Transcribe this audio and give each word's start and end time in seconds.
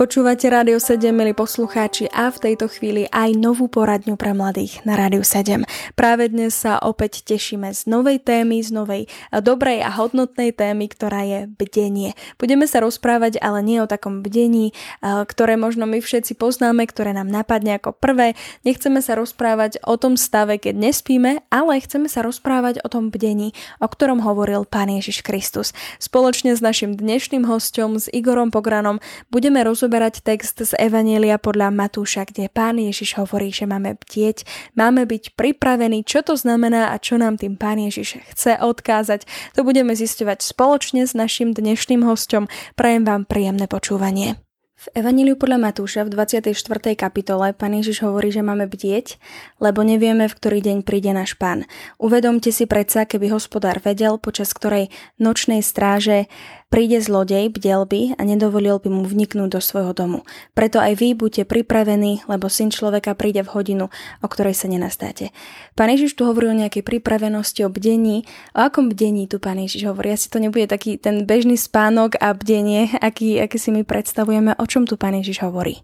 Počúvate 0.00 0.48
Rádio 0.48 0.80
7, 0.80 1.12
milí 1.12 1.36
poslucháči, 1.36 2.08
a 2.08 2.32
v 2.32 2.40
tejto 2.40 2.72
chvíli 2.72 3.04
aj 3.12 3.36
novú 3.36 3.68
poradňu 3.68 4.16
pre 4.16 4.32
mladých 4.32 4.80
na 4.88 4.96
Rádiu 4.96 5.20
7. 5.20 5.68
Práve 5.92 6.32
dnes 6.32 6.56
sa 6.56 6.80
opäť 6.80 7.20
tešíme 7.20 7.68
z 7.68 7.84
novej 7.84 8.24
témy, 8.24 8.64
z 8.64 8.72
novej 8.72 9.12
dobrej 9.28 9.84
a 9.84 9.92
hodnotnej 9.92 10.56
témy, 10.56 10.88
ktorá 10.88 11.28
je 11.28 11.40
bdenie. 11.52 12.16
Budeme 12.40 12.64
sa 12.64 12.80
rozprávať 12.80 13.44
ale 13.44 13.60
nie 13.60 13.76
o 13.76 13.84
takom 13.84 14.24
bdení, 14.24 14.72
ktoré 15.04 15.60
možno 15.60 15.84
my 15.84 16.00
všetci 16.00 16.32
poznáme, 16.32 16.80
ktoré 16.88 17.12
nám 17.12 17.28
napadne 17.28 17.76
ako 17.76 17.92
prvé. 17.92 18.40
Nechceme 18.64 19.04
sa 19.04 19.20
rozprávať 19.20 19.84
o 19.84 20.00
tom 20.00 20.16
stave, 20.16 20.56
keď 20.56 20.80
nespíme, 20.80 21.44
ale 21.52 21.76
chceme 21.76 22.08
sa 22.08 22.24
rozprávať 22.24 22.80
o 22.80 22.88
tom 22.88 23.12
bdení, 23.12 23.52
o 23.84 23.88
ktorom 23.92 24.24
hovoril 24.24 24.64
Pán 24.64 24.88
Ježiš 24.88 25.20
Kristus. 25.20 25.76
Spoločne 26.00 26.56
s 26.56 26.64
našim 26.64 26.96
dnešným 26.96 27.44
hostom, 27.44 28.00
s 28.00 28.08
Igorom 28.08 28.48
Pogranom, 28.48 28.96
budeme 29.28 29.60
rozoberať 29.60 29.88
rozoberať 29.90 30.22
text 30.22 30.62
z 30.62 30.70
Evanielia 30.78 31.34
podľa 31.34 31.74
Matúša, 31.74 32.22
kde 32.22 32.46
pán 32.46 32.78
Ježiš 32.78 33.18
hovorí, 33.18 33.50
že 33.50 33.66
máme 33.66 33.98
bdieť, 33.98 34.46
máme 34.78 35.02
byť 35.02 35.34
pripravení, 35.34 36.06
čo 36.06 36.22
to 36.22 36.38
znamená 36.38 36.94
a 36.94 37.02
čo 37.02 37.18
nám 37.18 37.42
tým 37.42 37.58
pán 37.58 37.82
Ježiš 37.82 38.22
chce 38.30 38.62
odkázať. 38.62 39.26
To 39.58 39.66
budeme 39.66 39.90
zisťovať 39.90 40.46
spoločne 40.46 41.10
s 41.10 41.18
našim 41.18 41.50
dnešným 41.50 42.06
hostom. 42.06 42.46
Prajem 42.78 43.02
vám 43.02 43.26
príjemné 43.26 43.66
počúvanie. 43.66 44.38
V 44.80 44.88
Evaníliu 44.96 45.36
podľa 45.36 45.60
Matúša 45.60 46.08
v 46.08 46.14
24. 46.16 46.56
kapitole 46.96 47.52
pán 47.52 47.76
Ježiš 47.76 48.00
hovorí, 48.00 48.32
že 48.32 48.40
máme 48.40 48.64
bdieť, 48.64 49.20
lebo 49.60 49.84
nevieme, 49.84 50.24
v 50.24 50.32
ktorý 50.32 50.64
deň 50.64 50.88
príde 50.88 51.12
náš 51.12 51.36
pán. 51.36 51.68
Uvedomte 52.00 52.48
si 52.48 52.64
predsa, 52.64 53.04
keby 53.04 53.28
hospodár 53.28 53.84
vedel, 53.84 54.16
počas 54.16 54.56
ktorej 54.56 54.88
nočnej 55.20 55.60
stráže 55.60 56.32
Príde 56.70 57.02
zlodej, 57.02 57.50
bdel 57.50 57.82
by 57.82 58.14
a 58.14 58.22
nedovolil 58.22 58.78
by 58.78 58.94
mu 58.94 59.02
vniknúť 59.02 59.58
do 59.58 59.58
svojho 59.58 59.90
domu. 59.90 60.22
Preto 60.54 60.78
aj 60.78 61.02
vy 61.02 61.18
buďte 61.18 61.42
pripravení, 61.42 62.22
lebo 62.30 62.46
syn 62.46 62.70
človeka 62.70 63.18
príde 63.18 63.42
v 63.42 63.50
hodinu, 63.50 63.90
o 64.22 64.26
ktorej 64.30 64.54
sa 64.54 64.70
nenastáte. 64.70 65.34
Pán 65.74 65.90
Ježiš 65.90 66.14
tu 66.14 66.30
hovorí 66.30 66.46
o 66.46 66.54
nejakej 66.54 66.86
pripravenosti, 66.86 67.66
o 67.66 67.74
bdení. 67.74 68.22
O 68.54 68.62
akom 68.62 68.86
bdení 68.86 69.26
tu 69.26 69.42
pán 69.42 69.58
Ježiš 69.58 69.90
hovorí? 69.90 70.14
Asi 70.14 70.30
to 70.30 70.38
nebude 70.38 70.70
taký 70.70 70.94
ten 70.94 71.26
bežný 71.26 71.58
spánok 71.58 72.14
a 72.22 72.30
bdenie, 72.38 72.94
aký, 73.02 73.42
aký 73.42 73.58
si 73.58 73.74
my 73.74 73.82
predstavujeme. 73.82 74.54
O 74.54 74.64
čom 74.70 74.86
tu 74.86 74.94
pán 74.94 75.18
Ježiš 75.18 75.42
hovorí? 75.42 75.82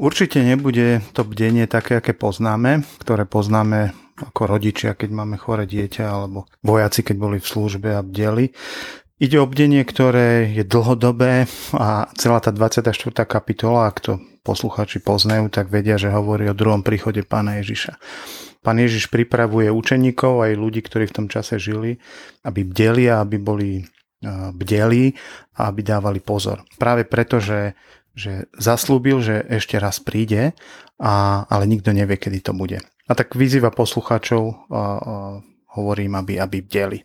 Určite 0.00 0.40
nebude 0.40 1.04
to 1.12 1.28
bdenie 1.28 1.68
také, 1.68 2.00
aké 2.00 2.16
poznáme, 2.16 2.88
ktoré 3.04 3.28
poznáme 3.28 3.92
ako 4.16 4.48
rodičia, 4.48 4.96
keď 4.96 5.12
máme 5.12 5.36
chore 5.36 5.68
dieťa, 5.68 6.04
alebo 6.08 6.48
vojaci, 6.64 7.04
keď 7.04 7.16
boli 7.20 7.36
v 7.36 7.50
službe 7.52 7.92
a 7.92 8.00
bdeli. 8.00 8.48
Ide 9.14 9.38
o 9.38 9.46
bdenie, 9.46 9.86
ktoré 9.86 10.50
je 10.50 10.66
dlhodobé 10.66 11.46
a 11.70 12.10
celá 12.18 12.42
tá 12.42 12.50
24. 12.50 12.98
kapitola, 13.22 13.86
ak 13.86 14.02
to 14.02 14.12
posluchači 14.42 14.98
poznajú, 14.98 15.46
tak 15.54 15.70
vedia, 15.70 15.94
že 15.94 16.10
hovorí 16.10 16.50
o 16.50 16.58
druhom 16.58 16.82
príchode 16.82 17.22
pána 17.22 17.62
Ježiša. 17.62 17.94
Pán 18.66 18.82
Ježiš 18.82 19.06
pripravuje 19.14 19.70
učeníkov 19.70 20.42
aj 20.42 20.58
ľudí, 20.58 20.82
ktorí 20.82 21.06
v 21.06 21.16
tom 21.20 21.26
čase 21.30 21.62
žili, 21.62 22.02
aby 22.42 22.66
bdeli 22.66 23.06
a 23.06 23.22
aby 23.22 23.38
boli 23.38 23.70
e, 23.78 23.82
bdeli 24.50 25.14
a 25.62 25.70
aby 25.70 25.80
dávali 25.86 26.18
pozor. 26.18 26.66
Práve 26.74 27.06
preto, 27.06 27.38
že, 27.38 27.78
že 28.18 28.50
zaslúbil, 28.58 29.22
že 29.22 29.46
ešte 29.46 29.78
raz 29.78 30.02
príde, 30.02 30.58
a, 30.98 31.46
ale 31.46 31.70
nikto 31.70 31.94
nevie, 31.94 32.18
kedy 32.18 32.50
to 32.50 32.50
bude. 32.50 32.82
A 33.06 33.12
tak 33.14 33.38
vyzýva 33.38 33.70
poslucháčov 33.70 34.66
hovorím, 35.74 36.14
aby, 36.18 36.38
aby 36.38 36.62
bdeli. 36.62 36.98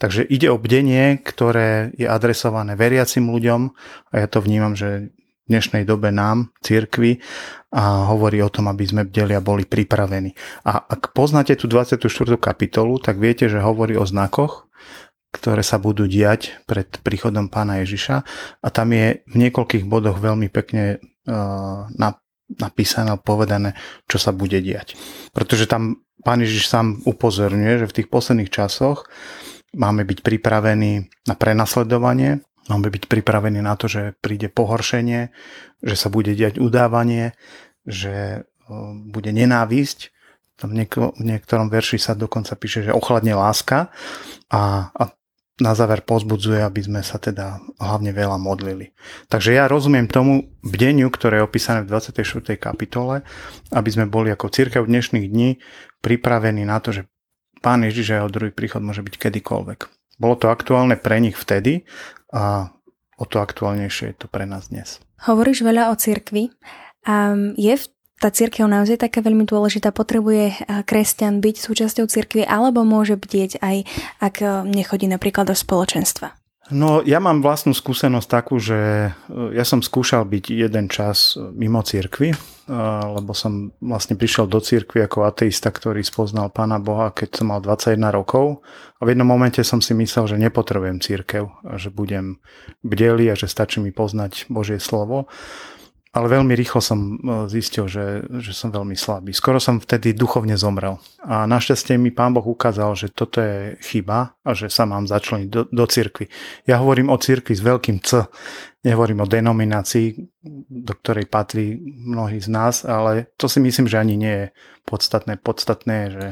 Takže 0.00 0.24
ide 0.26 0.48
o 0.48 0.60
bdenie, 0.60 1.20
ktoré 1.20 1.92
je 1.94 2.08
adresované 2.08 2.74
veriacim 2.74 3.28
ľuďom 3.28 3.60
a 4.10 4.14
ja 4.16 4.26
to 4.26 4.40
vnímam, 4.40 4.72
že 4.72 5.12
v 5.44 5.52
dnešnej 5.52 5.84
dobe 5.84 6.08
nám, 6.08 6.56
cirkvi, 6.64 7.20
a 7.74 8.06
hovorí 8.06 8.38
o 8.38 8.48
tom, 8.48 8.70
aby 8.70 8.86
sme 8.86 9.02
bdeli 9.02 9.34
a 9.34 9.42
boli 9.42 9.66
pripravení. 9.66 10.30
A 10.62 10.78
ak 10.78 11.10
poznáte 11.10 11.58
tú 11.58 11.66
24. 11.66 11.98
kapitolu, 12.38 13.02
tak 13.02 13.18
viete, 13.18 13.50
že 13.50 13.58
hovorí 13.58 13.98
o 13.98 14.06
znakoch, 14.06 14.70
ktoré 15.34 15.66
sa 15.66 15.82
budú 15.82 16.06
diať 16.06 16.54
pred 16.70 16.86
príchodom 17.02 17.50
pána 17.50 17.82
Ježiša 17.82 18.16
a 18.62 18.68
tam 18.70 18.94
je 18.94 19.26
v 19.26 19.34
niekoľkých 19.34 19.84
bodoch 19.90 20.22
veľmi 20.22 20.46
pekne 20.54 21.02
uh, 21.02 21.90
napísané, 22.58 23.16
povedané, 23.20 23.74
čo 24.06 24.18
sa 24.18 24.30
bude 24.30 24.58
diať. 24.60 24.98
Pretože 25.34 25.66
tam 25.66 26.04
Pán 26.24 26.40
Ježiš 26.40 26.72
sám 26.72 27.04
upozorňuje, 27.04 27.84
že 27.84 27.90
v 27.90 27.96
tých 28.00 28.08
posledných 28.08 28.48
časoch 28.48 29.04
máme 29.76 30.08
byť 30.08 30.24
pripravení 30.24 31.12
na 31.28 31.34
prenasledovanie, 31.36 32.40
máme 32.72 32.88
byť 32.88 33.04
pripravení 33.12 33.60
na 33.60 33.76
to, 33.76 33.92
že 33.92 34.16
príde 34.24 34.48
pohoršenie, 34.48 35.28
že 35.84 35.96
sa 36.00 36.08
bude 36.08 36.32
diať 36.32 36.56
udávanie, 36.56 37.36
že 37.84 38.48
bude 39.04 39.30
nenávisť. 39.36 40.16
Tam 40.56 40.72
v 40.72 40.86
niektorom 41.20 41.68
verši 41.68 42.00
sa 42.00 42.16
dokonca 42.16 42.56
píše, 42.56 42.88
že 42.88 42.96
ochladne 42.96 43.36
láska 43.36 43.92
a, 44.48 44.94
a 44.94 45.02
na 45.62 45.72
záver 45.78 46.02
pozbudzuje, 46.02 46.58
aby 46.66 46.80
sme 46.82 47.00
sa 47.06 47.22
teda 47.22 47.62
hlavne 47.78 48.10
veľa 48.10 48.42
modlili. 48.42 48.90
Takže 49.30 49.54
ja 49.54 49.70
rozumiem 49.70 50.10
tomu 50.10 50.50
bdeniu, 50.66 51.06
ktoré 51.14 51.38
je 51.38 51.46
opísané 51.46 51.86
v 51.86 51.94
24. 51.94 52.58
kapitole, 52.58 53.22
aby 53.70 53.90
sme 53.90 54.10
boli 54.10 54.34
ako 54.34 54.50
církev 54.50 54.82
dnešných 54.82 55.30
dní 55.30 55.62
pripravení 56.02 56.66
na 56.66 56.82
to, 56.82 56.90
že 56.90 57.06
Pán 57.62 57.80
Ježiš 57.86 58.12
a 58.12 58.18
jeho 58.20 58.28
druhý 58.28 58.52
príchod 58.52 58.84
môže 58.84 59.00
byť 59.00 59.14
kedykoľvek. 59.16 59.78
Bolo 60.20 60.34
to 60.36 60.50
aktuálne 60.50 60.98
pre 61.00 61.16
nich 61.22 61.38
vtedy 61.38 61.86
a 62.34 62.74
o 63.16 63.24
to 63.24 63.38
aktuálnejšie 63.38 64.12
je 64.12 64.16
to 64.20 64.26
pre 64.28 64.44
nás 64.44 64.68
dnes. 64.68 65.00
Hovoríš 65.24 65.64
veľa 65.64 65.88
o 65.88 65.94
cirkvi. 65.96 66.50
Um, 67.06 67.56
je 67.56 67.72
v 67.72 67.86
tá 68.24 68.32
církev 68.32 68.64
naozaj 68.64 69.04
taká 69.04 69.20
veľmi 69.20 69.44
dôležitá? 69.44 69.92
Potrebuje 69.92 70.44
eh, 70.48 70.56
kresťan 70.88 71.44
byť 71.44 71.56
súčasťou 71.60 72.08
církvy 72.08 72.48
alebo 72.48 72.80
môže 72.80 73.20
bdieť 73.20 73.60
aj, 73.60 73.76
ak 74.24 74.34
eh, 74.40 74.48
nechodí 74.64 75.04
napríklad 75.04 75.52
do 75.52 75.52
spoločenstva? 75.52 76.32
No, 76.72 77.04
ja 77.04 77.20
mám 77.20 77.44
vlastnú 77.44 77.76
skúsenosť 77.76 78.28
takú, 78.32 78.56
že 78.56 79.12
eh, 79.12 79.52
ja 79.52 79.68
som 79.68 79.84
skúšal 79.84 80.24
byť 80.24 80.44
jeden 80.56 80.88
čas 80.88 81.36
mimo 81.36 81.84
církvy, 81.84 82.32
lebo 83.04 83.36
som 83.36 83.76
vlastne 83.76 84.16
prišiel 84.16 84.48
do 84.48 84.56
církvy 84.56 85.04
ako 85.04 85.28
ateista, 85.28 85.68
ktorý 85.68 86.00
spoznal 86.00 86.48
Pána 86.48 86.80
Boha, 86.80 87.12
keď 87.12 87.44
som 87.44 87.52
mal 87.52 87.60
21 87.60 88.08
rokov. 88.08 88.64
A 88.96 89.04
v 89.04 89.12
jednom 89.12 89.28
momente 89.28 89.60
som 89.60 89.84
si 89.84 89.92
myslel, 89.92 90.24
že 90.32 90.40
nepotrebujem 90.40 90.96
církev 90.96 91.44
a 91.60 91.76
že 91.76 91.92
budem 91.92 92.40
bdelý 92.80 93.28
a 93.28 93.36
že 93.36 93.52
stačí 93.52 93.84
mi 93.84 93.92
poznať 93.92 94.48
Božie 94.48 94.80
slovo 94.80 95.28
ale 96.14 96.30
veľmi 96.30 96.54
rýchlo 96.54 96.78
som 96.78 96.98
e, 96.98 97.14
zistil, 97.50 97.90
že, 97.90 98.22
že 98.38 98.54
som 98.54 98.70
veľmi 98.70 98.94
slabý. 98.94 99.34
Skoro 99.34 99.58
som 99.58 99.82
vtedy 99.82 100.14
duchovne 100.14 100.54
zomrel. 100.54 101.02
A 101.26 101.42
našťastie 101.50 101.98
mi 101.98 102.14
pán 102.14 102.30
Boh 102.30 102.46
ukázal, 102.46 102.94
že 102.94 103.10
toto 103.10 103.42
je 103.42 103.74
chyba 103.82 104.38
a 104.46 104.50
že 104.54 104.70
sa 104.70 104.86
mám 104.86 105.10
začleniť 105.10 105.48
do, 105.50 105.66
do 105.66 105.84
cirkvi. 105.90 106.30
Ja 106.70 106.78
hovorím 106.78 107.10
o 107.10 107.18
cirkvi 107.18 107.58
s 107.58 107.66
veľkým 107.66 107.98
C. 108.06 108.30
Nehovorím 108.86 109.26
o 109.26 109.30
denominácii, 109.30 110.06
do 110.70 110.92
ktorej 111.02 111.26
patrí 111.26 111.82
mnohí 111.82 112.38
z 112.38 112.48
nás, 112.52 112.86
ale 112.86 113.34
to 113.34 113.50
si 113.50 113.58
myslím, 113.58 113.90
že 113.90 113.98
ani 113.98 114.14
nie 114.14 114.34
je 114.38 114.46
podstatné. 114.86 115.40
Podstatné 115.40 115.94
je, 116.06 116.08
že 116.14 116.26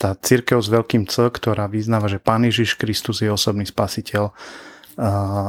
tá 0.00 0.16
církev 0.16 0.64
s 0.64 0.70
veľkým 0.72 1.04
C, 1.10 1.28
ktorá 1.28 1.68
vyznáva, 1.68 2.08
že 2.08 2.22
Pán 2.22 2.46
Ježiš 2.46 2.78
Kristus 2.78 3.20
je 3.20 3.28
osobný 3.28 3.68
spasiteľ, 3.68 4.32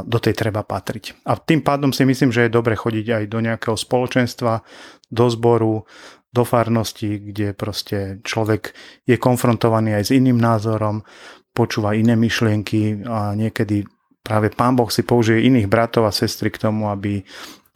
do 0.03 0.17
tej 0.19 0.35
treba 0.35 0.61
patriť. 0.67 1.23
A 1.23 1.39
tým 1.39 1.63
pádom 1.63 1.95
si 1.95 2.03
myslím, 2.03 2.35
že 2.35 2.45
je 2.45 2.55
dobre 2.55 2.75
chodiť 2.75 3.05
aj 3.07 3.23
do 3.31 3.39
nejakého 3.39 3.79
spoločenstva, 3.79 4.59
do 5.07 5.25
zboru, 5.31 5.87
do 6.27 6.43
farnosti, 6.43 7.17
kde 7.31 7.55
proste 7.55 8.19
človek 8.27 8.75
je 9.07 9.15
konfrontovaný 9.15 9.95
aj 9.95 10.03
s 10.11 10.11
iným 10.11 10.35
názorom, 10.35 11.07
počúva 11.55 11.95
iné 11.95 12.19
myšlienky 12.19 13.07
a 13.07 13.33
niekedy 13.33 13.87
práve 14.21 14.51
Pán 14.51 14.75
Boh 14.75 14.91
si 14.91 15.07
použije 15.07 15.47
iných 15.47 15.71
bratov 15.71 16.05
a 16.05 16.13
sestry 16.13 16.51
k 16.51 16.61
tomu, 16.67 16.91
aby, 16.91 17.23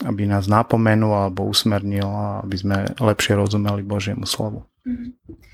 aby 0.04 0.24
nás 0.28 0.52
napomenul 0.52 1.16
alebo 1.16 1.48
usmernil, 1.48 2.06
aby 2.44 2.56
sme 2.60 2.78
lepšie 3.00 3.40
rozumeli 3.40 3.82
Božiemu 3.82 4.28
slovu. 4.28 4.68
Mm-hmm. 4.84 5.51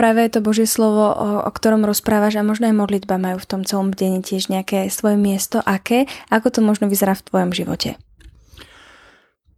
Práve 0.00 0.32
to 0.32 0.40
Božie 0.40 0.64
slovo, 0.64 1.12
o, 1.12 1.44
o 1.44 1.50
ktorom 1.52 1.84
rozprávaš 1.84 2.40
a 2.40 2.46
možno 2.46 2.72
aj 2.72 2.80
modlitba 2.80 3.20
majú 3.20 3.36
v 3.36 3.48
tom 3.52 3.68
celom 3.68 3.92
deni 3.92 4.24
tiež 4.24 4.48
nejaké 4.48 4.88
svoje 4.88 5.20
miesto. 5.20 5.60
Aké? 5.60 6.08
Ako 6.32 6.48
to 6.48 6.64
možno 6.64 6.88
vyzerá 6.88 7.12
v 7.12 7.28
tvojom 7.28 7.52
živote? 7.52 8.00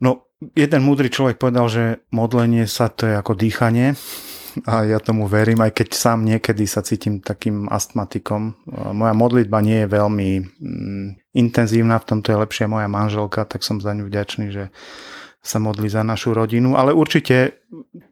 No, 0.02 0.26
jeden 0.58 0.82
múdry 0.82 1.14
človek 1.14 1.38
povedal, 1.38 1.70
že 1.70 1.84
modlenie 2.10 2.66
sa 2.66 2.90
to 2.90 3.06
je 3.06 3.14
ako 3.14 3.38
dýchanie, 3.38 3.94
a 4.68 4.84
ja 4.84 5.00
tomu 5.00 5.24
verím, 5.24 5.64
aj 5.64 5.72
keď 5.72 5.88
sám 5.96 6.28
niekedy 6.28 6.68
sa 6.68 6.84
cítim 6.84 7.24
takým 7.24 7.72
astmatikom. 7.72 8.52
Moja 8.92 9.14
modlitba 9.16 9.64
nie 9.64 9.84
je 9.84 9.88
veľmi 9.88 10.30
mm, 10.44 11.06
intenzívna, 11.32 11.96
v 11.96 12.08
tomto 12.12 12.36
je 12.36 12.42
lepšia 12.42 12.68
moja 12.68 12.84
manželka, 12.84 13.48
tak 13.48 13.64
som 13.64 13.80
za 13.80 13.96
ňu 13.96 14.04
vďačný, 14.12 14.52
že 14.52 14.68
sa 15.42 15.58
modlí 15.58 15.90
za 15.90 16.06
našu 16.06 16.36
rodinu, 16.36 16.78
ale 16.78 16.94
určite 16.94 17.61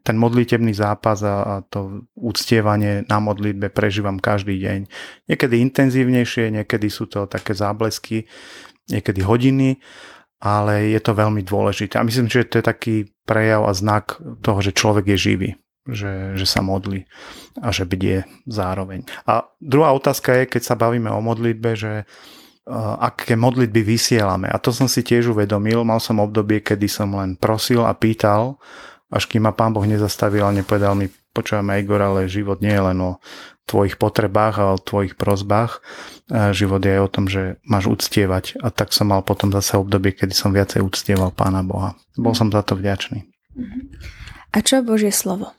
ten 0.00 0.16
modlitebný 0.16 0.72
zápas 0.72 1.20
a, 1.22 1.36
a 1.42 1.54
to 1.66 2.08
úctievanie 2.16 3.04
na 3.08 3.18
modlitbe 3.20 3.68
prežívam 3.72 4.16
každý 4.16 4.58
deň. 4.60 4.80
Niekedy 5.28 5.54
intenzívnejšie, 5.60 6.50
niekedy 6.50 6.88
sú 6.88 7.06
to 7.06 7.28
také 7.28 7.52
záblesky, 7.52 8.24
niekedy 8.88 9.20
hodiny, 9.22 9.78
ale 10.40 10.92
je 10.96 11.00
to 11.04 11.12
veľmi 11.12 11.44
dôležité. 11.44 12.00
A 12.00 12.06
myslím, 12.06 12.32
že 12.32 12.48
to 12.48 12.58
je 12.60 12.64
taký 12.64 12.96
prejav 13.28 13.68
a 13.68 13.72
znak 13.76 14.16
toho, 14.40 14.58
že 14.64 14.72
človek 14.72 15.12
je 15.14 15.18
živý, 15.20 15.50
že, 15.84 16.34
že 16.34 16.46
sa 16.48 16.64
modlí 16.64 17.04
a 17.60 17.68
že 17.70 17.84
bdie 17.84 18.24
zároveň. 18.48 19.04
A 19.28 19.44
druhá 19.60 19.92
otázka 19.92 20.32
je, 20.40 20.44
keď 20.48 20.62
sa 20.64 20.80
bavíme 20.80 21.12
o 21.12 21.20
modlitbe, 21.20 21.76
že 21.76 22.08
aké 23.00 23.34
modlitby 23.34 23.82
vysielame. 23.82 24.46
A 24.46 24.60
to 24.60 24.70
som 24.70 24.86
si 24.86 25.02
tiež 25.02 25.34
uvedomil. 25.34 25.82
Mal 25.82 25.98
som 25.98 26.22
obdobie, 26.22 26.62
kedy 26.62 26.86
som 26.86 27.18
len 27.18 27.34
prosil 27.34 27.82
a 27.82 27.90
pýtal, 27.96 28.60
až 29.10 29.26
kým 29.26 29.44
ma 29.44 29.52
pán 29.52 29.74
Boh 29.74 29.82
nezastavil 29.82 30.46
a 30.46 30.54
nepovedal 30.54 30.94
mi, 30.94 31.10
počúvame 31.34 31.82
Igor, 31.82 31.98
ale 31.98 32.30
život 32.30 32.62
nie 32.62 32.70
je 32.70 32.82
len 32.94 32.98
o 33.02 33.18
tvojich 33.66 33.98
potrebách 33.98 34.56
a 34.58 34.74
o 34.74 34.82
tvojich 34.82 35.14
prozbách. 35.14 35.82
Život 36.30 36.82
je 36.82 36.90
aj 36.98 37.02
o 37.02 37.12
tom, 37.12 37.26
že 37.30 37.62
máš 37.62 37.86
uctievať. 37.86 38.58
A 38.62 38.74
tak 38.74 38.90
som 38.90 39.10
mal 39.10 39.22
potom 39.22 39.54
zase 39.54 39.78
obdobie, 39.78 40.10
kedy 40.14 40.34
som 40.34 40.50
viacej 40.50 40.82
uctieval 40.82 41.30
pána 41.30 41.62
Boha. 41.62 41.94
Bol 42.18 42.34
som 42.34 42.50
za 42.50 42.66
to 42.66 42.74
vďačný. 42.74 43.26
A 44.50 44.58
čo 44.62 44.82
Božie 44.82 45.14
slovo? 45.14 45.54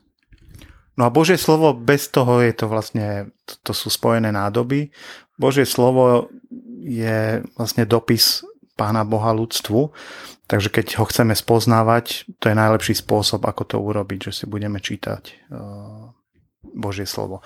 No 1.00 1.08
a 1.08 1.10
Božie 1.12 1.40
slovo, 1.40 1.72
bez 1.72 2.12
toho 2.12 2.44
je 2.44 2.52
to 2.52 2.68
vlastne, 2.68 3.32
to, 3.48 3.72
to 3.72 3.72
sú 3.72 3.88
spojené 3.88 4.36
nádoby. 4.36 4.92
Božie 5.40 5.64
slovo 5.64 6.28
je 6.84 7.40
vlastne 7.56 7.88
dopis 7.88 8.44
Pána 8.76 9.08
Boha 9.08 9.32
ľudstvu, 9.32 9.94
takže 10.52 10.68
keď 10.68 11.00
ho 11.00 11.08
chceme 11.08 11.32
spoznávať, 11.32 12.28
to 12.44 12.52
je 12.52 12.60
najlepší 12.60 13.00
spôsob, 13.00 13.48
ako 13.48 13.64
to 13.64 13.78
urobiť, 13.80 14.28
že 14.28 14.44
si 14.44 14.46
budeme 14.52 14.84
čítať 14.84 15.48
uh, 15.48 16.12
Božie 16.76 17.08
slovo. 17.08 17.40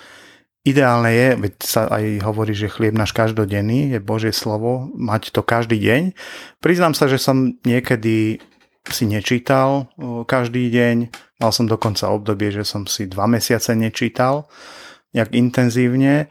Ideálne 0.65 1.13
je, 1.13 1.27
veď 1.37 1.53
sa 1.61 1.85
aj 1.85 2.25
hovorí, 2.25 2.57
že 2.57 2.73
chlieb 2.73 2.97
náš 2.97 3.13
každodenný 3.13 3.93
je 3.93 3.99
Božie 4.01 4.33
slovo, 4.33 4.89
mať 4.97 5.29
to 5.29 5.45
každý 5.45 5.77
deň. 5.77 6.17
Priznám 6.57 6.97
sa, 6.97 7.05
že 7.05 7.21
som 7.21 7.53
niekedy 7.61 8.41
si 8.89 9.05
nečítal 9.05 9.85
uh, 10.01 10.25
každý 10.25 10.73
deň, 10.73 11.13
mal 11.37 11.53
som 11.53 11.69
dokonca 11.69 12.09
obdobie, 12.09 12.49
že 12.49 12.65
som 12.65 12.89
si 12.89 13.05
dva 13.05 13.29
mesiace 13.29 13.77
nečítal 13.77 14.49
nejak 15.15 15.31
intenzívne. 15.31 16.27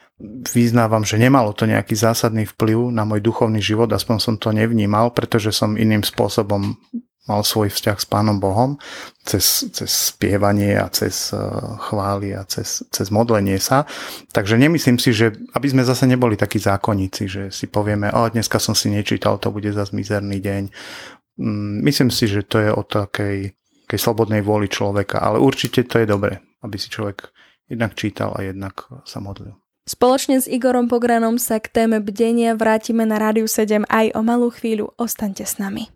Vyznávam, 0.53 1.03
že 1.03 1.17
nemalo 1.17 1.57
to 1.57 1.65
nejaký 1.65 1.97
zásadný 1.97 2.45
vplyv 2.45 2.93
na 2.93 3.09
môj 3.09 3.25
duchovný 3.25 3.65
život, 3.65 3.89
aspoň 3.89 4.17
som 4.21 4.35
to 4.37 4.53
nevnímal, 4.53 5.17
pretože 5.17 5.57
som 5.57 5.81
iným 5.81 6.05
spôsobom 6.05 6.77
mal 7.25 7.41
svoj 7.41 7.73
vzťah 7.73 7.97
s 7.97 8.05
Pánom 8.05 8.37
Bohom 8.37 8.77
cez, 9.25 9.65
cez 9.73 10.13
spievanie 10.13 10.77
a 10.77 10.93
cez 10.93 11.33
uh, 11.33 11.81
chvály 11.81 12.37
a 12.37 12.45
cez, 12.45 12.85
cez 12.93 13.09
modlenie 13.09 13.57
sa. 13.57 13.89
Takže 14.29 14.61
nemyslím 14.61 15.01
si, 15.01 15.17
že 15.17 15.33
aby 15.57 15.67
sme 15.73 15.89
zase 15.89 16.05
neboli 16.05 16.37
takí 16.37 16.61
zákonníci, 16.61 17.23
že 17.25 17.43
si 17.49 17.65
povieme, 17.73 18.13
o 18.13 18.29
dneska 18.29 18.61
som 18.61 18.77
si 18.77 18.93
nečítal, 18.93 19.41
to 19.41 19.49
bude 19.49 19.73
zase 19.73 19.97
mizerný 19.97 20.37
deň. 20.37 20.63
Mm, 21.41 21.81
myslím 21.89 22.13
si, 22.13 22.29
že 22.29 22.45
to 22.45 22.61
je 22.61 22.69
o 22.69 22.85
takej 22.85 23.57
slobodnej 23.95 24.45
vôli 24.45 24.69
človeka, 24.69 25.25
ale 25.25 25.41
určite 25.41 25.89
to 25.89 26.03
je 26.03 26.07
dobre, 26.07 26.45
aby 26.61 26.77
si 26.77 26.93
človek 26.93 27.31
jednak 27.69 27.96
čítal 27.96 28.34
a 28.37 28.44
jednak 28.44 28.87
sa 29.05 29.20
modlil. 29.20 29.56
Spoločne 29.84 30.40
s 30.40 30.49
Igorom 30.49 30.88
Pogranom 30.88 31.37
sa 31.37 31.61
k 31.61 31.69
téme 31.69 32.00
bdenia 32.00 32.56
vrátime 32.56 33.05
na 33.05 33.20
Rádiu 33.20 33.44
7 33.44 33.84
aj 33.84 34.16
o 34.16 34.20
malú 34.25 34.49
chvíľu. 34.49 34.96
Ostaňte 34.96 35.44
s 35.44 35.61
nami. 35.61 35.93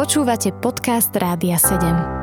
Počúvate 0.00 0.56
podcast 0.56 1.12
Rádia 1.12 1.60
7. 1.60 2.19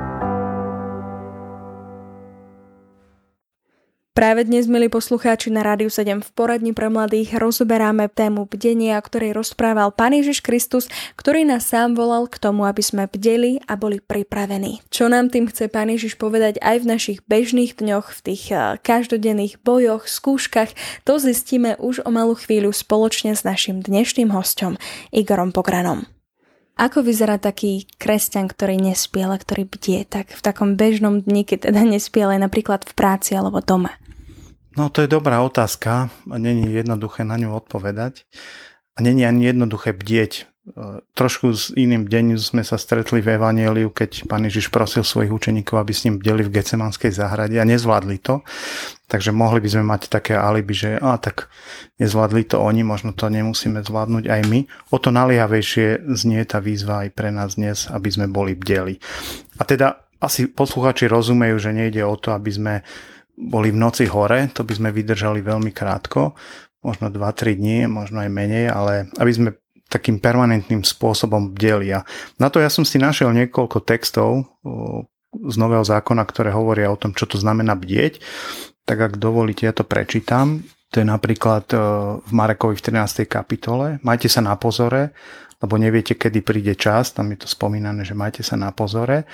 Práve 4.18 4.50
dnes, 4.50 4.66
milí 4.66 4.90
poslucháči 4.90 5.54
na 5.54 5.62
Rádiu 5.62 5.94
7 5.94 6.26
v 6.26 6.30
poradni 6.34 6.74
pre 6.74 6.90
mladých, 6.90 7.38
rozoberáme 7.38 8.10
tému 8.10 8.50
bdenia, 8.50 8.98
o 8.98 9.06
ktorej 9.06 9.38
rozprával 9.38 9.94
Pán 9.94 10.18
Ježiš 10.18 10.42
Kristus, 10.42 10.90
ktorý 11.14 11.46
nás 11.46 11.70
sám 11.70 11.94
volal 11.94 12.26
k 12.26 12.42
tomu, 12.42 12.66
aby 12.66 12.82
sme 12.82 13.06
bdeli 13.06 13.62
a 13.70 13.78
boli 13.78 14.02
pripravení. 14.02 14.82
Čo 14.90 15.14
nám 15.14 15.30
tým 15.30 15.46
chce 15.46 15.70
Pán 15.70 15.94
Ježiš 15.94 16.18
povedať 16.18 16.58
aj 16.66 16.82
v 16.82 16.90
našich 16.90 17.20
bežných 17.30 17.78
dňoch, 17.78 18.10
v 18.10 18.20
tých 18.26 18.44
eh, 18.58 18.82
každodenných 18.82 19.62
bojoch, 19.62 20.10
skúškach, 20.10 20.74
to 21.06 21.22
zistíme 21.22 21.78
už 21.78 22.02
o 22.02 22.10
malú 22.10 22.34
chvíľu 22.34 22.74
spoločne 22.74 23.38
s 23.38 23.46
našim 23.46 23.86
dnešným 23.86 24.34
hostom 24.34 24.82
Igorom 25.14 25.54
Pokranom. 25.54 26.10
Ako 26.74 27.06
vyzerá 27.06 27.38
taký 27.38 27.86
kresťan, 28.02 28.50
ktorý 28.50 28.82
nespie, 28.82 29.22
ale 29.22 29.38
ktorý 29.38 29.70
bdie, 29.70 30.10
tak 30.10 30.34
v 30.34 30.42
takom 30.42 30.74
bežnom 30.74 31.22
dni, 31.22 31.46
keď 31.46 31.70
teda 31.70 31.86
nespie, 31.86 32.26
ale 32.26 32.42
napríklad 32.42 32.82
v 32.82 32.98
práci 32.98 33.38
alebo 33.38 33.62
doma? 33.62 33.94
No 34.78 34.94
to 34.94 35.02
je 35.02 35.10
dobrá 35.10 35.42
otázka 35.42 36.14
a 36.30 36.36
není 36.38 36.70
jednoduché 36.70 37.26
na 37.26 37.34
ňu 37.34 37.58
odpovedať. 37.58 38.30
A 38.94 39.02
není 39.02 39.26
ani 39.26 39.50
jednoduché 39.50 39.94
bdieť. 39.94 40.34
E, 40.38 40.44
trošku 41.18 41.50
s 41.50 41.74
iným 41.74 42.06
deň 42.06 42.38
sme 42.38 42.62
sa 42.62 42.78
stretli 42.78 43.22
v 43.22 43.42
Evangeliu, 43.42 43.90
keď 43.90 44.30
pán 44.30 44.46
Ježiš 44.46 44.70
prosil 44.70 45.02
svojich 45.02 45.34
učeníkov, 45.34 45.82
aby 45.82 45.94
s 45.98 46.06
ním 46.06 46.22
bdeli 46.22 46.46
v 46.46 46.62
Gecemanskej 46.62 47.10
záhrade 47.10 47.58
a 47.58 47.66
nezvládli 47.66 48.22
to. 48.22 48.46
Takže 49.10 49.34
mohli 49.34 49.66
by 49.66 49.70
sme 49.70 49.84
mať 49.86 50.14
také 50.14 50.38
alibi, 50.38 50.78
že 50.78 51.02
a 51.02 51.18
tak 51.18 51.50
nezvládli 51.98 52.46
to 52.46 52.62
oni, 52.62 52.86
možno 52.86 53.18
to 53.18 53.34
nemusíme 53.34 53.82
zvládnuť 53.82 54.30
aj 54.30 54.42
my. 54.46 54.60
O 54.94 55.02
to 55.02 55.10
naliehavejšie 55.10 56.06
znie 56.14 56.46
tá 56.46 56.62
výzva 56.62 57.06
aj 57.06 57.18
pre 57.18 57.34
nás 57.34 57.58
dnes, 57.58 57.90
aby 57.90 58.14
sme 58.14 58.30
boli 58.30 58.54
bdeli. 58.54 59.02
A 59.58 59.66
teda 59.66 60.06
asi 60.22 60.50
posluchači 60.50 61.10
rozumejú, 61.10 61.58
že 61.62 61.74
nejde 61.74 62.02
o 62.02 62.14
to, 62.18 62.34
aby 62.34 62.50
sme 62.50 62.74
boli 63.38 63.70
v 63.70 63.78
noci 63.78 64.10
hore, 64.10 64.50
to 64.50 64.66
by 64.66 64.74
sme 64.74 64.90
vydržali 64.90 65.46
veľmi 65.46 65.70
krátko, 65.70 66.34
možno 66.82 67.14
2-3 67.14 67.54
dní, 67.54 67.86
možno 67.86 68.26
aj 68.26 68.34
menej, 68.34 68.74
ale 68.74 69.14
aby 69.22 69.32
sme 69.32 69.50
takým 69.88 70.20
permanentným 70.20 70.84
spôsobom 70.84 71.56
bdeli. 71.56 71.96
A 71.96 72.04
na 72.42 72.52
to 72.52 72.60
ja 72.60 72.68
som 72.68 72.84
si 72.84 73.00
našiel 73.00 73.32
niekoľko 73.32 73.88
textov 73.88 74.44
z 75.32 75.56
Nového 75.56 75.86
zákona, 75.86 76.28
ktoré 76.28 76.52
hovoria 76.52 76.92
o 76.92 77.00
tom, 77.00 77.16
čo 77.16 77.24
to 77.24 77.40
znamená 77.40 77.78
bdieť. 77.78 78.20
Tak 78.84 78.98
ak 79.00 79.14
dovolíte, 79.16 79.64
ja 79.64 79.72
to 79.72 79.88
prečítam. 79.88 80.68
To 80.96 81.04
je 81.04 81.08
napríklad 81.08 81.72
v 82.24 82.32
Marekovi 82.32 82.76
v 82.80 82.84
13. 82.84 83.28
kapitole. 83.28 84.00
Majte 84.04 84.32
sa 84.32 84.40
na 84.40 84.56
pozore, 84.56 85.12
lebo 85.60 85.76
neviete, 85.76 86.16
kedy 86.16 86.40
príde 86.44 86.74
čas. 86.80 87.12
Tam 87.12 87.28
je 87.32 87.44
to 87.44 87.48
spomínané, 87.48 88.08
že 88.08 88.16
majte 88.16 88.44
sa 88.44 88.56
na 88.56 88.72
pozore. 88.72 89.28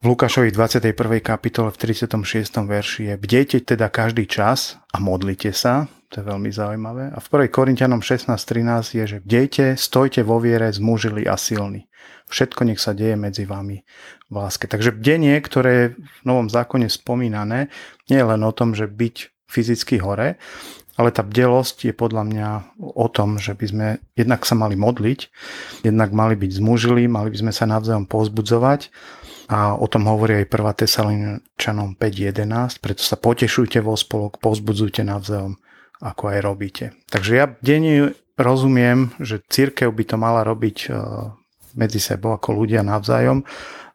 V 0.00 0.16
Lukášovi 0.16 0.48
21. 0.48 0.96
kapitole 1.20 1.68
v 1.68 1.76
36. 1.76 2.16
verši 2.64 3.12
je 3.12 3.14
Bdejte 3.20 3.60
teda 3.60 3.92
každý 3.92 4.24
čas 4.24 4.80
a 4.88 4.96
modlite 4.96 5.52
sa, 5.52 5.92
to 6.08 6.24
je 6.24 6.24
veľmi 6.24 6.48
zaujímavé. 6.48 7.12
A 7.12 7.20
v 7.20 7.28
1. 7.28 7.52
Korintianom 7.52 8.00
16.13 8.00 8.96
je, 8.96 9.04
že 9.04 9.18
bdejte, 9.20 9.76
stojte 9.76 10.24
vo 10.24 10.40
viere, 10.40 10.72
zmužili 10.72 11.28
a 11.28 11.36
silní. 11.36 11.84
Všetko 12.32 12.64
nech 12.64 12.80
sa 12.80 12.96
deje 12.96 13.12
medzi 13.20 13.44
vami 13.44 13.84
v 14.32 14.34
láske. 14.40 14.64
Takže 14.64 14.96
bdenie, 14.96 15.36
ktoré 15.36 15.72
je 15.76 15.86
v 16.00 16.20
Novom 16.24 16.48
zákone 16.48 16.88
spomínané, 16.88 17.68
nie 18.08 18.16
je 18.16 18.24
len 18.24 18.40
o 18.40 18.56
tom, 18.56 18.72
že 18.72 18.88
byť 18.88 19.44
fyzicky 19.52 20.00
hore, 20.00 20.40
ale 20.96 21.12
tá 21.12 21.20
bdelosť 21.20 21.92
je 21.92 21.92
podľa 21.92 22.24
mňa 22.24 22.48
o 22.80 23.04
tom, 23.12 23.36
že 23.36 23.52
by 23.52 23.66
sme 23.68 23.86
jednak 24.16 24.48
sa 24.48 24.56
mali 24.56 24.80
modliť, 24.80 25.20
jednak 25.84 26.08
mali 26.16 26.40
byť 26.40 26.56
zmužili, 26.56 27.04
mali 27.04 27.28
by 27.28 27.36
sme 27.36 27.52
sa 27.52 27.68
navzájom 27.68 28.08
pozbudzovať 28.08 28.88
a 29.50 29.74
o 29.74 29.86
tom 29.90 30.06
hovorí 30.06 30.38
aj 30.38 30.46
1. 30.46 30.86
Tesaloničanom 30.86 31.98
5.11, 31.98 32.78
preto 32.78 33.02
sa 33.02 33.18
potešujte 33.18 33.82
vo 33.82 33.98
spolok, 33.98 34.38
pozbudzujte 34.38 35.02
navzájom, 35.02 35.58
ako 35.98 36.22
aj 36.30 36.38
robíte. 36.38 36.84
Takže 37.10 37.30
ja 37.34 37.50
denne 37.58 38.14
rozumiem, 38.38 39.10
že 39.18 39.42
církev 39.42 39.90
by 39.90 40.04
to 40.06 40.16
mala 40.16 40.46
robiť 40.46 40.76
e, 40.86 40.88
medzi 41.74 41.98
sebou 41.98 42.30
ako 42.38 42.62
ľudia 42.62 42.86
navzájom 42.86 43.42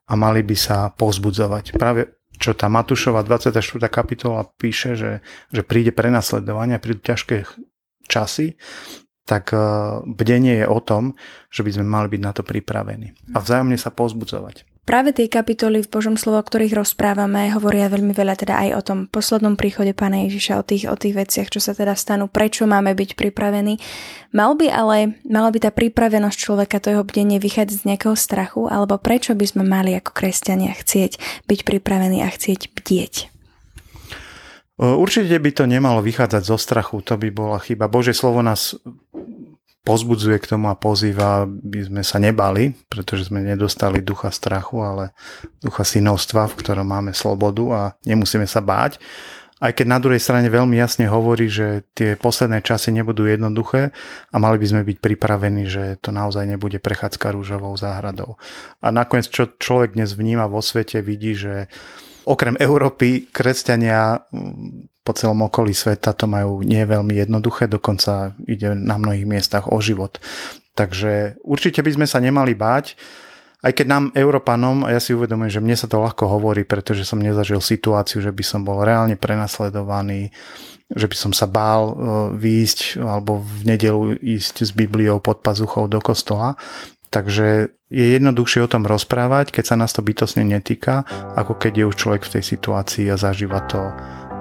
a 0.06 0.14
mali 0.20 0.44
by 0.44 0.60
sa 0.60 0.92
pozbudzovať. 0.92 1.80
Práve 1.80 2.20
čo 2.36 2.52
tá 2.52 2.68
Matúšova 2.68 3.24
24. 3.24 3.56
kapitola 3.88 4.44
píše, 4.60 5.00
že, 5.00 5.24
že 5.56 5.64
príde 5.64 5.96
prenasledovanie, 5.96 6.84
prídu 6.84 7.00
ťažké 7.00 7.48
časy, 8.12 8.60
tak 9.24 9.56
e, 9.56 9.58
bdenie 10.04 10.62
je 10.62 10.68
o 10.68 10.84
tom, 10.84 11.16
že 11.48 11.64
by 11.64 11.80
sme 11.80 11.88
mali 11.88 12.12
byť 12.12 12.22
na 12.22 12.32
to 12.36 12.44
pripravení 12.44 13.16
a 13.32 13.40
vzájomne 13.40 13.80
sa 13.80 13.88
pozbudzovať. 13.88 14.75
Práve 14.86 15.18
tie 15.18 15.25
kapitoly 15.25 15.82
v 15.82 15.89
Božom 15.89 16.13
slovo, 16.13 16.38
o 16.38 16.46
ktorých 16.46 16.77
rozprávame, 16.77 17.50
hovoria 17.50 17.89
veľmi 17.89 18.13
veľa 18.13 18.38
teda 18.38 18.54
aj 18.54 18.70
o 18.77 18.82
tom 18.86 19.00
poslednom 19.10 19.58
príchode 19.58 19.98
Pána 19.98 20.30
Ježiša, 20.30 20.62
o 20.62 20.63
tých, 20.63 20.86
o 20.86 20.94
tých 20.94 21.18
veciach, 21.18 21.50
čo 21.50 21.58
sa 21.58 21.74
teda 21.74 21.98
stanú, 21.98 22.30
prečo 22.30 22.70
máme 22.70 22.94
byť 22.94 23.18
pripravení. 23.18 23.82
Mal 24.30 24.54
by 24.54 24.68
ale, 24.70 25.18
mala 25.25 25.50
by 25.50 25.65
tá 25.65 25.74
pripravenosť 25.74 26.38
človeka, 26.38 26.77
to 26.77 26.94
jeho 26.94 27.01
bdenie 27.01 27.42
vychádzať 27.42 27.82
z 27.82 27.88
nejakého 27.89 28.13
strachu, 28.13 28.70
alebo 28.70 29.01
prečo 29.01 29.34
by 29.34 29.46
sme 29.50 29.65
mali 29.65 29.98
ako 29.98 30.13
kresťania 30.13 30.77
chcieť 30.77 31.18
byť 31.50 31.60
pripravení 31.65 32.22
a 32.22 32.30
chcieť 32.30 32.70
bdieť? 32.77 33.34
Určite 34.77 35.34
by 35.39 35.51
to 35.56 35.65
nemalo 35.65 36.04
vychádzať 36.06 36.44
zo 36.46 36.62
strachu, 36.62 37.01
to 37.01 37.18
by 37.18 37.34
bola 37.34 37.58
chyba. 37.58 37.89
Bože 37.89 38.13
slovo 38.13 38.46
nás 38.46 38.77
pozbudzuje 39.86 40.42
k 40.42 40.50
tomu 40.58 40.74
a 40.74 40.75
pozýva, 40.75 41.46
aby 41.46 41.86
sme 41.86 42.01
sa 42.01 42.18
nebali, 42.18 42.74
pretože 42.89 43.30
sme 43.30 43.46
nedostali 43.46 44.01
ducha 44.01 44.34
strachu, 44.34 44.82
ale 44.82 45.13
ducha 45.62 45.86
synovstva, 45.86 46.50
v 46.50 46.58
ktorom 46.58 46.89
máme 46.89 47.13
slobodu 47.13 47.65
a 47.70 47.82
nemusíme 48.04 48.50
sa 48.50 48.65
báť. 48.65 48.98
Aj 49.56 49.72
keď 49.72 49.88
na 49.88 50.00
druhej 50.04 50.20
strane 50.20 50.51
veľmi 50.51 50.75
jasne 50.75 51.08
hovorí, 51.08 51.48
že 51.48 51.88
tie 51.96 52.20
posledné 52.20 52.60
časy 52.60 52.92
nebudú 52.92 53.24
jednoduché 53.24 53.96
a 54.34 54.36
mali 54.36 54.60
by 54.60 54.68
sme 54.68 54.82
byť 54.84 54.98
pripravení, 55.00 55.63
že 55.63 55.96
to 56.04 56.12
naozaj 56.12 56.44
nebude 56.44 56.75
prechádzka 56.84 57.32
rúžovou 57.32 57.72
záhradou. 57.80 58.36
A 58.84 58.92
nakoniec, 58.92 59.32
čo 59.32 59.48
človek 59.56 59.96
dnes 59.96 60.12
vníma 60.12 60.51
vo 60.51 60.60
svete, 60.60 61.00
vidí, 61.00 61.39
že 61.39 61.72
okrem 62.27 62.60
Európy 62.60 63.32
kresťania 63.32 64.27
po 65.06 65.14
celom 65.14 65.46
okolí 65.46 65.78
sveta 65.78 66.18
to 66.18 66.26
majú 66.26 66.66
nie 66.66 66.82
veľmi 66.82 67.14
jednoduché, 67.14 67.70
dokonca 67.70 68.34
ide 68.50 68.74
na 68.74 68.98
mnohých 68.98 69.30
miestach 69.30 69.70
o 69.70 69.78
život. 69.78 70.18
Takže 70.74 71.38
určite 71.46 71.86
by 71.86 71.92
sme 71.94 72.08
sa 72.10 72.18
nemali 72.18 72.58
báť, 72.58 72.98
aj 73.66 73.74
keď 73.74 73.86
nám, 73.90 74.04
Európanom, 74.14 74.86
a 74.86 74.94
ja 74.94 75.02
si 75.02 75.18
uvedomujem, 75.18 75.58
že 75.58 75.64
mne 75.64 75.74
sa 75.74 75.90
to 75.90 75.98
ľahko 75.98 76.30
hovorí, 76.30 76.62
pretože 76.62 77.02
som 77.02 77.18
nezažil 77.18 77.58
situáciu, 77.58 78.22
že 78.22 78.30
by 78.30 78.44
som 78.46 78.62
bol 78.62 78.86
reálne 78.86 79.18
prenasledovaný, 79.18 80.30
že 80.94 81.10
by 81.10 81.16
som 81.18 81.32
sa 81.34 81.50
bál 81.50 81.82
e, 81.90 81.94
výjsť 82.38 83.02
alebo 83.02 83.42
v 83.42 83.62
nedelu 83.66 84.22
ísť 84.22 84.70
s 84.70 84.72
Bibliou 84.74 85.18
pod 85.18 85.42
pazuchou 85.42 85.90
do 85.90 85.98
kostola. 85.98 86.54
Takže 87.10 87.74
je 87.90 88.06
jednoduchšie 88.20 88.62
o 88.62 88.70
tom 88.70 88.86
rozprávať, 88.86 89.50
keď 89.50 89.66
sa 89.66 89.76
nás 89.82 89.98
to 89.98 90.06
bytosne 90.06 90.46
netýka, 90.46 91.02
ako 91.34 91.58
keď 91.58 91.74
je 91.74 91.86
už 91.90 91.96
človek 91.96 92.22
v 92.28 92.34
tej 92.38 92.44
situácii 92.46 93.10
a 93.10 93.18
zažíva 93.18 93.66
to 93.66 93.82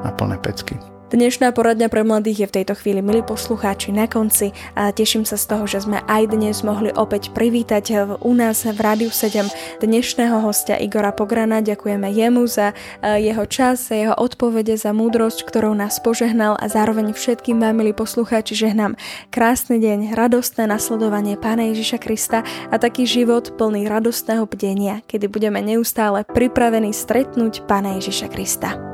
na 0.05 0.13
plné 0.13 0.37
pecky. 0.39 0.77
Dnešná 1.15 1.55
poradňa 1.55 1.87
pre 1.95 2.03
mladých 2.03 2.43
je 2.43 2.49
v 2.51 2.57
tejto 2.59 2.75
chvíli, 2.75 2.99
milí 2.99 3.23
poslucháči, 3.23 3.95
na 3.95 4.11
konci 4.11 4.51
a 4.75 4.91
teším 4.91 5.23
sa 5.23 5.39
z 5.39 5.47
toho, 5.47 5.63
že 5.63 5.87
sme 5.87 6.03
aj 6.11 6.35
dnes 6.35 6.67
mohli 6.67 6.91
opäť 6.91 7.31
privítať 7.31 8.19
u 8.19 8.35
nás 8.35 8.67
v 8.67 8.75
Rádiu 8.75 9.15
7 9.15 9.47
dnešného 9.79 10.43
hostia 10.43 10.75
Igora 10.75 11.15
Pograna. 11.15 11.63
Ďakujeme 11.63 12.11
jemu 12.11 12.51
za 12.51 12.75
e, 12.75 13.31
jeho 13.31 13.47
čas, 13.47 13.87
za 13.87 13.95
jeho 13.95 14.15
odpovede, 14.19 14.75
za 14.75 14.91
múdrosť, 14.91 15.47
ktorou 15.47 15.79
nás 15.79 16.03
požehnal 16.03 16.59
a 16.59 16.67
zároveň 16.67 17.15
všetkým 17.15 17.63
vám, 17.63 17.79
milí 17.79 17.95
poslucháči, 17.95 18.59
žehnám 18.59 18.99
krásny 19.31 19.79
deň, 19.79 20.19
radostné 20.19 20.67
nasledovanie 20.67 21.39
Pána 21.39 21.71
Ježiša 21.71 22.03
Krista 22.03 22.43
a 22.73 22.81
taký 22.81 23.07
život 23.07 23.55
plný 23.55 23.87
radostného 23.87 24.51
bdenia, 24.51 24.99
kedy 25.07 25.31
budeme 25.31 25.63
neustále 25.63 26.27
pripravení 26.27 26.91
stretnúť 26.91 27.71
Pána 27.71 28.03
Ježiša 28.03 28.35
Krista. 28.35 28.94